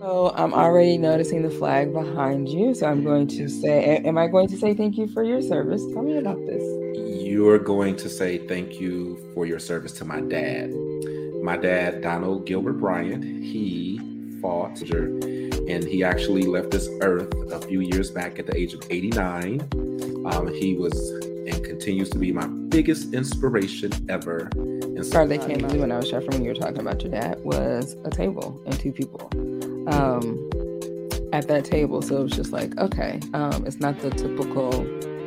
So 0.00 0.32
I'm 0.34 0.54
already 0.54 0.96
noticing 0.96 1.42
the 1.42 1.50
flag 1.50 1.92
behind 1.92 2.48
you. 2.48 2.74
So 2.74 2.86
I'm 2.86 3.04
going 3.04 3.26
to 3.28 3.50
say, 3.50 3.98
am 3.98 4.16
I 4.16 4.28
going 4.28 4.48
to 4.48 4.56
say 4.56 4.72
thank 4.72 4.96
you 4.96 5.06
for 5.06 5.22
your 5.22 5.42
service? 5.42 5.84
Tell 5.92 6.00
me 6.00 6.16
about 6.16 6.38
this. 6.46 6.62
You're 7.22 7.58
going 7.58 7.96
to 7.96 8.08
say 8.08 8.38
thank 8.48 8.80
you 8.80 9.18
for 9.34 9.44
your 9.44 9.58
service 9.58 9.92
to 9.98 10.06
my 10.06 10.22
dad. 10.22 10.72
My 11.42 11.58
dad, 11.58 12.00
Donald 12.00 12.46
Gilbert 12.46 12.78
Bryant, 12.80 13.22
he 13.22 14.00
fought 14.40 14.80
and 14.80 15.84
he 15.84 16.02
actually 16.02 16.44
left 16.44 16.70
this 16.70 16.88
earth 17.02 17.34
a 17.52 17.60
few 17.60 17.80
years 17.80 18.10
back 18.10 18.38
at 18.38 18.46
the 18.46 18.56
age 18.56 18.72
of 18.72 18.82
89. 18.88 19.60
Um, 20.24 20.48
he 20.48 20.76
was 20.76 20.98
and 21.46 21.62
continues 21.62 22.08
to 22.10 22.18
be 22.18 22.32
my 22.32 22.46
biggest 22.46 23.12
inspiration 23.12 23.92
ever. 24.08 24.48
And 24.54 25.04
so- 25.04 25.26
that 25.26 25.46
came 25.46 25.62
out 25.62 25.74
when 25.74 25.92
I 25.92 25.98
was 25.98 26.08
shuffling 26.08 26.38
when 26.38 26.44
you 26.44 26.52
were 26.52 26.58
talking 26.58 26.80
about 26.80 27.02
your 27.02 27.12
dad 27.12 27.38
was 27.44 27.96
a 28.06 28.10
table 28.10 28.62
and 28.64 28.78
two 28.80 28.92
people 28.92 29.30
um, 29.88 30.50
at 31.32 31.48
that 31.48 31.64
table. 31.64 32.02
So 32.02 32.18
it 32.18 32.22
was 32.22 32.32
just 32.32 32.52
like, 32.52 32.76
okay, 32.78 33.20
um, 33.34 33.66
it's 33.66 33.80
not 33.80 33.98
the 34.00 34.10
typical 34.10 34.70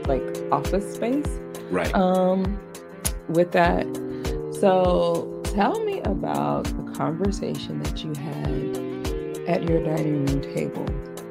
like 0.08 0.22
office 0.52 0.94
space. 0.94 1.40
Right. 1.70 1.94
Um, 1.96 2.60
with 3.30 3.52
that. 3.54 3.86
So 4.60 5.42
tell 5.44 5.84
me 5.84 6.02
about 6.02 6.66
the 6.66 6.92
conversation 6.94 7.82
that 7.84 8.04
you 8.04 8.14
had 8.14 9.48
at 9.48 9.64
your 9.68 9.84
dining 9.84 10.26
room 10.26 10.42
table 10.42 10.86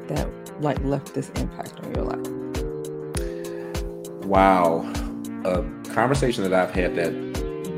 that 0.08 0.28
like 0.60 0.82
left 0.84 1.14
this 1.14 1.30
impact 1.30 1.80
on 1.80 1.94
your 1.94 2.04
life. 2.04 2.28
Wow. 4.26 4.90
A 5.44 5.64
conversation 5.92 6.42
that 6.44 6.52
I've 6.52 6.74
had 6.74 6.94
that 6.96 7.12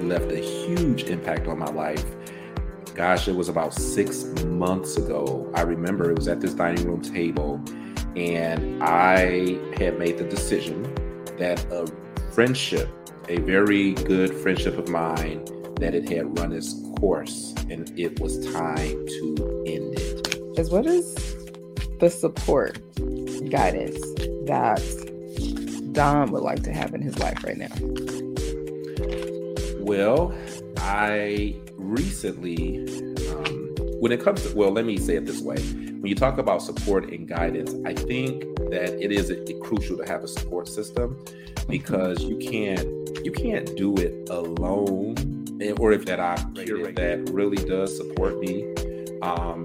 left 0.02 0.30
a 0.30 0.38
huge 0.38 1.04
impact 1.04 1.46
on 1.46 1.58
my 1.58 1.70
life 1.70 2.04
gosh, 2.94 3.28
it 3.28 3.34
was 3.34 3.48
about 3.48 3.74
six 3.74 4.24
months 4.44 4.96
ago. 4.96 5.50
I 5.54 5.62
remember 5.62 6.10
it 6.10 6.16
was 6.16 6.28
at 6.28 6.40
this 6.40 6.54
dining 6.54 6.86
room 6.86 7.02
table, 7.02 7.60
and 8.16 8.82
I 8.82 9.58
had 9.76 9.98
made 9.98 10.18
the 10.18 10.24
decision 10.24 10.82
that 11.38 11.64
a 11.72 11.86
friendship, 12.32 12.88
a 13.28 13.38
very 13.40 13.94
good 13.94 14.32
friendship 14.32 14.78
of 14.78 14.88
mine, 14.88 15.44
that 15.80 15.94
it 15.94 16.08
had 16.08 16.38
run 16.38 16.52
its 16.52 16.74
course 16.98 17.52
and 17.68 17.92
it 17.98 18.20
was 18.20 18.38
time 18.52 19.06
to 19.06 19.64
end 19.66 19.98
it. 19.98 20.58
Is 20.58 20.70
what 20.70 20.86
is 20.86 21.14
the 21.98 22.08
support 22.08 22.78
guidance 23.50 23.98
that 24.46 24.82
Don 25.92 26.30
would 26.30 26.42
like 26.42 26.62
to 26.62 26.72
have 26.72 26.94
in 26.94 27.02
his 27.02 27.18
life 27.18 27.42
right 27.42 27.56
now? 27.56 27.72
Well, 29.80 30.32
I 30.86 31.56
recently, 31.76 32.80
um, 33.30 33.74
when 34.00 34.12
it 34.12 34.22
comes 34.22 34.42
to, 34.42 34.54
well, 34.54 34.70
let 34.70 34.84
me 34.84 34.98
say 34.98 35.16
it 35.16 35.24
this 35.24 35.40
way. 35.40 35.56
When 35.56 36.06
you 36.06 36.14
talk 36.14 36.36
about 36.36 36.60
support 36.60 37.10
and 37.10 37.26
guidance, 37.26 37.74
I 37.86 37.94
think 37.94 38.42
that 38.70 39.02
it 39.02 39.10
is 39.10 39.30
a, 39.30 39.42
a 39.50 39.58
crucial 39.60 39.96
to 39.96 40.04
have 40.04 40.22
a 40.22 40.28
support 40.28 40.68
system 40.68 41.24
because 41.70 42.22
you 42.22 42.36
can't 42.36 42.86
you 43.24 43.32
can't 43.32 43.74
do 43.78 43.96
it 43.96 44.28
alone. 44.28 45.14
Or 45.80 45.92
if 45.92 46.04
that 46.04 46.20
I 46.20 46.34
that 46.54 47.30
really 47.32 47.64
does 47.64 47.96
support 47.96 48.38
me, 48.38 48.64
um, 49.22 49.64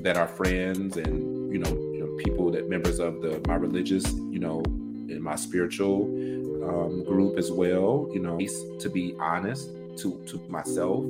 that 0.00 0.18
are 0.18 0.28
friends 0.28 0.98
and 0.98 1.50
you 1.50 1.58
know, 1.58 1.70
you 1.70 2.00
know 2.00 2.16
people 2.22 2.50
that 2.50 2.68
members 2.68 2.98
of 2.98 3.22
the 3.22 3.40
my 3.48 3.54
religious 3.54 4.12
you 4.12 4.38
know 4.38 4.62
in 5.08 5.22
my 5.22 5.36
spiritual 5.36 6.04
um, 6.68 7.02
group 7.04 7.38
as 7.38 7.50
well. 7.50 8.10
You 8.12 8.20
know, 8.20 8.38
to 8.78 8.90
be 8.90 9.16
honest 9.18 9.70
to 9.98 10.22
to 10.26 10.38
myself 10.48 11.04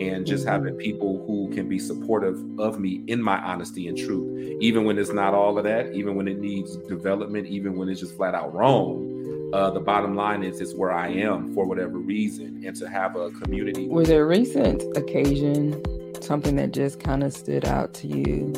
and 0.00 0.26
just 0.26 0.46
having 0.46 0.74
people 0.74 1.24
who 1.26 1.52
can 1.54 1.68
be 1.68 1.78
supportive 1.78 2.42
of 2.58 2.80
me 2.80 3.02
in 3.06 3.22
my 3.22 3.38
honesty 3.38 3.88
and 3.88 3.98
truth 3.98 4.58
even 4.60 4.84
when 4.84 4.98
it's 4.98 5.12
not 5.12 5.34
all 5.34 5.58
of 5.58 5.64
that 5.64 5.92
even 5.92 6.14
when 6.14 6.26
it 6.26 6.38
needs 6.38 6.76
development 6.88 7.46
even 7.46 7.76
when 7.76 7.88
it's 7.88 8.00
just 8.00 8.16
flat 8.16 8.34
out 8.34 8.52
wrong 8.54 9.08
uh, 9.52 9.70
the 9.70 9.80
bottom 9.80 10.14
line 10.16 10.42
is 10.42 10.60
it's 10.60 10.74
where 10.74 10.92
i 10.92 11.08
am 11.08 11.52
for 11.54 11.66
whatever 11.66 11.98
reason 11.98 12.62
and 12.64 12.76
to 12.76 12.88
have 12.88 13.16
a 13.16 13.30
community. 13.32 13.88
Was 13.88 14.08
there 14.08 14.22
a 14.22 14.26
recent 14.26 14.82
occasion 14.96 15.82
something 16.22 16.56
that 16.56 16.72
just 16.72 17.00
kind 17.00 17.24
of 17.24 17.32
stood 17.32 17.64
out 17.64 17.94
to 17.94 18.06
you 18.06 18.52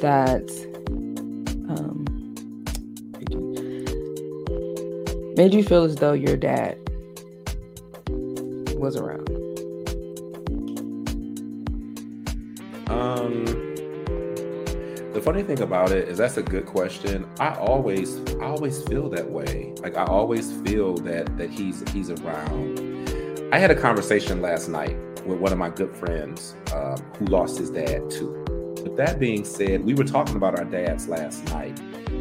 that 0.00 0.44
um, 1.70 2.04
made 5.36 5.54
you 5.54 5.64
feel 5.64 5.84
as 5.84 5.96
though 5.96 6.12
your 6.12 6.36
dad 6.36 6.78
was 8.84 8.96
around? 8.96 9.26
Um, 12.90 13.44
the 15.14 15.22
funny 15.24 15.42
thing 15.42 15.60
about 15.62 15.90
it 15.90 16.06
is 16.08 16.18
that's 16.18 16.36
a 16.36 16.42
good 16.42 16.66
question. 16.66 17.26
I 17.40 17.54
always, 17.54 18.20
I 18.42 18.44
always 18.44 18.82
feel 18.82 19.08
that 19.08 19.30
way. 19.30 19.72
Like 19.78 19.96
I 19.96 20.04
always 20.04 20.52
feel 20.60 20.96
that 20.98 21.38
that 21.38 21.48
he's 21.48 21.82
he's 21.92 22.10
around. 22.10 22.78
I 23.52 23.58
had 23.58 23.70
a 23.70 23.74
conversation 23.74 24.42
last 24.42 24.68
night 24.68 24.96
with 25.24 25.38
one 25.38 25.52
of 25.52 25.58
my 25.58 25.70
good 25.70 25.96
friends 25.96 26.54
um, 26.74 26.98
who 27.18 27.24
lost 27.24 27.56
his 27.56 27.70
dad 27.70 28.10
too. 28.10 28.44
With 28.82 28.98
that 28.98 29.18
being 29.18 29.46
said, 29.46 29.82
we 29.82 29.94
were 29.94 30.04
talking 30.04 30.36
about 30.36 30.58
our 30.58 30.66
dads 30.66 31.08
last 31.08 31.42
night, 31.46 31.80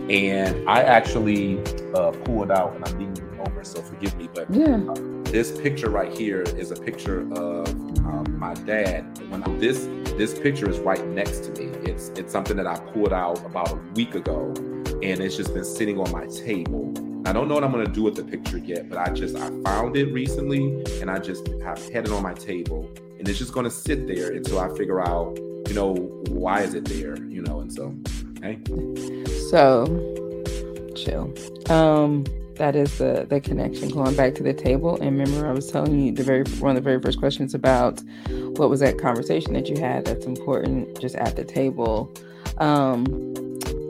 and 0.09 0.69
I 0.69 0.81
actually 0.84 1.59
uh, 1.94 2.12
pulled 2.24 2.51
out, 2.51 2.74
and 2.74 2.88
I'm 2.88 2.97
leaning 3.00 3.22
so 3.63 3.81
forgive 3.81 4.15
me, 4.17 4.29
but 4.33 4.49
yeah. 4.49 4.75
Uh, 4.75 4.95
this 5.31 5.51
picture 5.59 5.89
right 5.89 6.11
here 6.11 6.41
is 6.41 6.71
a 6.71 6.75
picture 6.75 7.21
of 7.33 7.67
um, 8.05 8.35
my 8.37 8.53
dad. 8.53 9.01
When 9.29 9.41
this 9.59 9.87
this 10.17 10.37
picture 10.37 10.69
is 10.69 10.79
right 10.79 11.03
next 11.07 11.43
to 11.45 11.51
me. 11.51 11.65
It's 11.89 12.09
it's 12.09 12.31
something 12.31 12.55
that 12.57 12.67
I 12.67 12.79
pulled 12.91 13.13
out 13.13 13.43
about 13.45 13.71
a 13.71 13.75
week 13.95 14.15
ago, 14.15 14.53
and 15.01 15.21
it's 15.21 15.35
just 15.35 15.53
been 15.53 15.65
sitting 15.65 15.99
on 15.99 16.11
my 16.11 16.27
table. 16.27 16.93
I 17.25 17.33
don't 17.33 17.47
know 17.47 17.55
what 17.55 17.63
I'm 17.63 17.71
gonna 17.71 17.87
do 17.87 18.03
with 18.03 18.15
the 18.15 18.23
picture 18.23 18.57
yet, 18.57 18.89
but 18.89 18.99
I 18.99 19.09
just 19.11 19.35
I 19.35 19.49
found 19.63 19.95
it 19.95 20.13
recently, 20.13 20.83
and 21.01 21.09
I 21.09 21.19
just 21.19 21.47
have 21.63 21.83
had 21.89 22.05
it 22.05 22.11
on 22.11 22.21
my 22.21 22.33
table, 22.33 22.89
and 23.17 23.27
it's 23.27 23.39
just 23.39 23.53
gonna 23.53 23.71
sit 23.71 24.07
there 24.07 24.31
until 24.33 24.59
I 24.59 24.69
figure 24.77 25.01
out, 25.01 25.37
you 25.67 25.73
know, 25.73 25.95
why 26.27 26.61
is 26.61 26.73
it 26.73 26.85
there, 26.85 27.17
you 27.25 27.41
know, 27.41 27.61
and 27.61 27.73
so, 27.73 27.95
hey. 28.41 28.59
So, 29.49 29.85
chill. 30.95 31.33
Um 31.69 32.25
that 32.55 32.75
is 32.75 32.97
the 32.97 33.25
the 33.29 33.41
connection 33.41 33.89
going 33.89 34.15
back 34.15 34.35
to 34.35 34.43
the 34.43 34.53
table. 34.53 34.95
And 35.01 35.17
remember 35.17 35.47
i 35.47 35.51
was 35.51 35.71
telling 35.71 35.99
you 35.99 36.11
the 36.11 36.23
very 36.23 36.43
one 36.59 36.71
of 36.71 36.75
the 36.75 36.81
very 36.81 37.01
first 37.01 37.19
questions 37.19 37.53
about 37.53 38.01
what 38.57 38.69
was 38.69 38.79
that 38.81 38.97
conversation 38.97 39.53
that 39.53 39.67
you 39.67 39.79
had 39.79 40.05
that's 40.05 40.25
important 40.25 40.99
just 40.99 41.15
at 41.15 41.35
the 41.35 41.43
table. 41.43 42.13
Um 42.57 43.05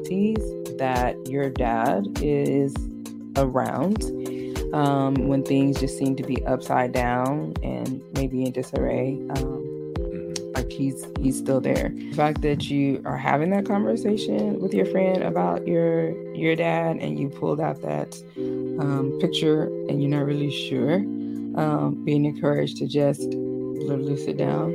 sees 0.05 0.37
that 0.77 1.15
your 1.27 1.49
dad 1.49 2.05
is 2.21 2.75
around 3.37 4.03
um, 4.73 5.13
when 5.27 5.43
things 5.43 5.79
just 5.79 5.97
seem 5.97 6.15
to 6.15 6.23
be 6.23 6.43
upside 6.45 6.91
down 6.91 7.53
and 7.63 8.01
maybe 8.13 8.43
in 8.43 8.51
disarray 8.51 9.19
um, 9.37 9.72
like 10.63 10.71
he's 10.71 11.05
he's 11.19 11.37
still 11.37 11.59
there. 11.61 11.89
The 11.89 12.13
fact 12.13 12.41
that 12.41 12.69
you 12.69 13.01
are 13.05 13.17
having 13.17 13.49
that 13.51 13.65
conversation 13.65 14.59
with 14.59 14.73
your 14.73 14.85
friend 14.87 15.23
about 15.23 15.67
your 15.67 16.11
your 16.33 16.55
dad 16.55 16.97
and 16.97 17.19
you 17.19 17.29
pulled 17.29 17.59
out 17.59 17.81
that 17.81 18.15
um, 18.37 19.17
picture 19.19 19.63
and 19.63 20.01
you're 20.01 20.11
not 20.11 20.25
really 20.25 20.51
sure, 20.51 20.95
um, 21.55 22.01
being 22.05 22.25
encouraged 22.25 22.77
to 22.77 22.87
just 22.87 23.21
literally 23.21 24.17
sit 24.17 24.37
down 24.37 24.73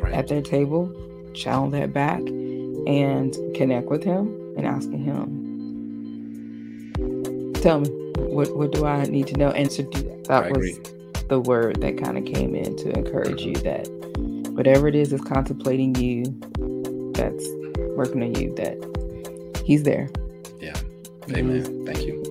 right. 0.00 0.12
at 0.12 0.28
their 0.28 0.42
table, 0.42 0.92
channel 1.34 1.70
that 1.70 1.92
back, 1.92 2.20
and 2.20 3.36
connect 3.54 3.88
with 3.88 4.02
him 4.02 4.26
and 4.56 4.66
asking 4.66 5.04
him, 5.04 5.42
"Tell 7.54 7.80
me, 7.80 7.88
what 8.18 8.56
what 8.56 8.72
do 8.72 8.86
I 8.86 9.04
need 9.04 9.28
to 9.28 9.36
know?" 9.36 9.50
And 9.50 9.70
to 9.70 9.82
do 9.82 10.02
that, 10.02 10.24
that 10.24 10.44
I 10.44 10.48
was 10.50 10.76
agree. 10.76 11.24
the 11.28 11.40
word 11.40 11.80
that 11.82 11.98
kind 11.98 12.18
of 12.18 12.24
came 12.24 12.54
in 12.54 12.76
to 12.78 12.90
encourage 12.90 13.42
you 13.42 13.54
that 13.56 13.88
whatever 14.54 14.88
it 14.88 14.94
is 14.94 15.10
that's 15.10 15.24
contemplating 15.24 15.94
you, 15.96 16.24
that's 17.14 17.46
working 17.96 18.22
on 18.22 18.34
you, 18.34 18.54
that 18.54 19.62
he's 19.64 19.82
there. 19.82 20.08
Yeah. 20.60 20.76
Amen. 21.30 21.62
Mm-hmm. 21.62 21.86
Thank 21.86 22.02
you. 22.02 22.21